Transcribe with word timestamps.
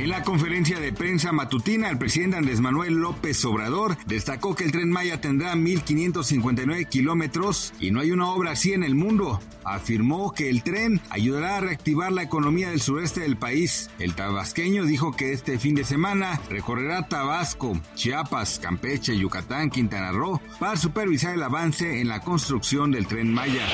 En 0.00 0.08
la 0.08 0.22
conferencia 0.22 0.80
de 0.80 0.94
prensa 0.94 1.30
matutina, 1.30 1.90
el 1.90 1.98
presidente 1.98 2.38
Andrés 2.38 2.58
Manuel 2.62 2.94
López 2.94 3.44
Obrador 3.44 3.98
destacó 4.06 4.54
que 4.54 4.64
el 4.64 4.72
tren 4.72 4.90
Maya 4.90 5.20
tendrá 5.20 5.54
1.559 5.54 6.88
kilómetros 6.88 7.74
y 7.78 7.90
no 7.90 8.00
hay 8.00 8.10
una 8.10 8.30
obra 8.30 8.52
así 8.52 8.72
en 8.72 8.82
el 8.82 8.94
mundo. 8.94 9.42
Afirmó 9.62 10.32
que 10.32 10.48
el 10.48 10.62
tren 10.62 11.02
ayudará 11.10 11.58
a 11.58 11.60
reactivar 11.60 12.12
la 12.12 12.22
economía 12.22 12.70
del 12.70 12.80
sureste 12.80 13.20
del 13.20 13.36
país. 13.36 13.90
El 13.98 14.14
tabasqueño 14.14 14.86
dijo 14.86 15.14
que 15.14 15.34
este 15.34 15.58
fin 15.58 15.74
de 15.74 15.84
semana 15.84 16.40
recorrerá 16.48 17.06
Tabasco, 17.06 17.78
Chiapas, 17.94 18.58
Campeche, 18.58 19.18
Yucatán, 19.18 19.68
Quintana 19.68 20.12
Roo 20.12 20.40
para 20.58 20.78
supervisar 20.78 21.34
el 21.34 21.42
avance 21.42 22.00
en 22.00 22.08
la 22.08 22.20
construcción 22.20 22.90
del 22.90 23.06
tren 23.06 23.34
Maya. 23.34 23.66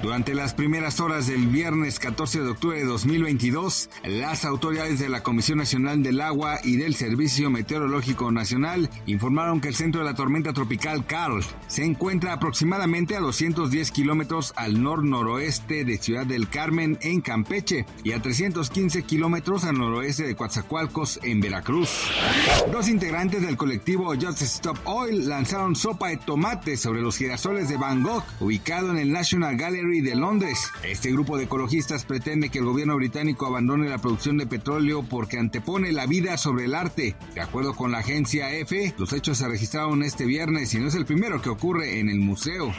Durante 0.00 0.32
las 0.32 0.54
primeras 0.54 1.00
horas 1.00 1.26
del 1.26 1.48
viernes 1.48 1.98
14 1.98 2.42
de 2.42 2.50
octubre 2.50 2.78
de 2.78 2.84
2022, 2.84 3.90
las 4.04 4.44
autoridades 4.44 5.00
de 5.00 5.08
la 5.08 5.24
Comisión 5.24 5.55
Nacional 5.56 6.02
del 6.02 6.20
Agua 6.20 6.60
y 6.62 6.76
del 6.76 6.94
Servicio 6.94 7.50
Meteorológico 7.50 8.30
Nacional 8.30 8.88
informaron 9.06 9.60
que 9.60 9.68
el 9.68 9.74
centro 9.74 10.00
de 10.00 10.06
la 10.06 10.14
tormenta 10.14 10.52
tropical 10.52 11.06
Carl 11.06 11.42
se 11.66 11.84
encuentra 11.84 12.32
aproximadamente 12.32 13.16
a 13.16 13.20
210 13.20 13.90
kilómetros 13.90 14.52
al 14.56 14.82
nor-noroeste 14.82 15.84
de 15.84 15.98
Ciudad 15.98 16.26
del 16.26 16.48
Carmen 16.48 16.98
en 17.00 17.20
Campeche 17.20 17.86
y 18.04 18.12
a 18.12 18.22
315 18.22 19.02
kilómetros 19.02 19.64
al 19.64 19.78
noroeste 19.78 20.24
de 20.24 20.36
Coatzacoalcos 20.36 21.18
en 21.22 21.40
Veracruz. 21.40 21.88
Dos 22.70 22.88
integrantes 22.88 23.42
del 23.42 23.56
colectivo 23.56 24.14
Just 24.14 24.42
Stop 24.42 24.78
Oil 24.84 25.28
lanzaron 25.28 25.74
sopa 25.74 26.08
de 26.08 26.18
tomate 26.18 26.76
sobre 26.76 27.00
los 27.00 27.16
girasoles 27.16 27.68
de 27.68 27.76
Van 27.76 28.02
Gogh, 28.02 28.22
ubicado 28.40 28.90
en 28.90 28.98
el 28.98 29.12
National 29.12 29.56
Gallery 29.56 30.00
de 30.02 30.14
Londres. 30.14 30.70
Este 30.84 31.10
grupo 31.10 31.36
de 31.36 31.44
ecologistas 31.44 32.04
pretende 32.04 32.50
que 32.50 32.58
el 32.58 32.64
gobierno 32.64 32.96
británico 32.96 33.46
abandone 33.46 33.88
la 33.88 33.98
producción 33.98 34.36
de 34.36 34.46
petróleo 34.46 35.02
porque 35.02 35.38
antepone 35.46 35.92
la 35.92 36.06
vida 36.06 36.36
sobre 36.38 36.64
el 36.64 36.74
arte. 36.74 37.14
De 37.34 37.40
acuerdo 37.40 37.76
con 37.76 37.92
la 37.92 37.98
agencia 37.98 38.50
EFE, 38.52 38.94
los 38.98 39.12
hechos 39.12 39.38
se 39.38 39.48
registraron 39.48 40.02
este 40.02 40.24
viernes 40.24 40.74
y 40.74 40.78
no 40.78 40.88
es 40.88 40.94
el 40.96 41.06
primero 41.06 41.40
que 41.40 41.50
ocurre 41.50 42.00
en 42.00 42.08
el 42.08 42.18
museo. 42.18 42.74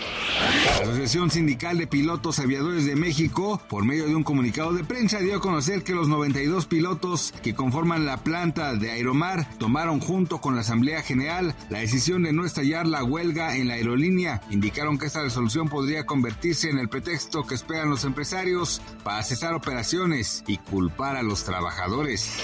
La 0.80 0.84
Asociación 0.84 1.32
Sindical 1.32 1.78
de 1.78 1.88
Pilotos 1.88 2.40
Aviadores 2.40 2.86
de 2.86 2.98
México, 2.98 3.62
por 3.70 3.86
medio 3.86 4.06
de 4.06 4.16
un 4.16 4.24
comunicado 4.24 4.74
de 4.74 4.84
prensa, 4.84 5.20
dio 5.20 5.38
a 5.38 5.40
conocer 5.40 5.84
que 5.84 5.96
los 5.96 6.10
92 6.10 6.66
pilotos 6.66 7.34
que 7.42 7.56
conforman 7.56 8.06
la 8.06 8.18
planta 8.18 8.76
de 8.76 8.92
Aeromar 8.92 9.48
tomaron 9.58 10.02
junto 10.02 10.42
con 10.42 10.56
la 10.56 10.62
Asamblea 10.62 11.02
General 11.04 11.56
la 11.70 11.80
decisión 11.80 12.24
de 12.24 12.34
no 12.34 12.46
estallar 12.46 12.86
la 12.86 13.04
huelga 13.04 13.56
en 13.56 13.70
la 13.70 13.76
aerolínea. 13.76 14.42
Indicaron 14.50 14.98
que 14.98 15.06
esta 15.06 15.24
resolución 15.24 15.70
podría 15.70 16.06
convertirse 16.06 16.70
en 16.70 16.80
el 16.80 16.90
pretexto 16.90 17.48
que 17.48 17.56
esperan 17.56 17.90
los 17.90 18.04
empresarios 18.04 18.82
para 19.06 19.24
cesar 19.24 19.54
operaciones 19.54 20.44
y 20.48 20.58
culpar 20.58 21.16
a 21.16 21.24
los 21.24 21.46
trabajadores. 21.46 22.44